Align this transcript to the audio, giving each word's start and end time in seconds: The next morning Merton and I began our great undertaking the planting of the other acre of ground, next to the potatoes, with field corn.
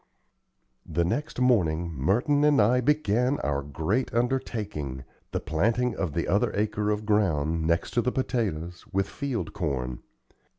The 0.83 1.05
next 1.05 1.39
morning 1.39 1.91
Merton 1.93 2.43
and 2.43 2.59
I 2.59 2.81
began 2.81 3.37
our 3.41 3.61
great 3.61 4.11
undertaking 4.15 5.03
the 5.29 5.39
planting 5.39 5.95
of 5.95 6.13
the 6.15 6.27
other 6.27 6.51
acre 6.55 6.89
of 6.89 7.05
ground, 7.05 7.67
next 7.67 7.91
to 7.91 8.01
the 8.01 8.11
potatoes, 8.11 8.83
with 8.91 9.07
field 9.07 9.53
corn. 9.53 9.99